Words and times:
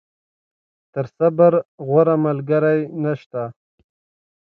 تر 0.93 1.05
صبر، 1.15 1.53
غوره 1.85 2.15
ملګری 2.25 2.79
نشته. 3.03 3.43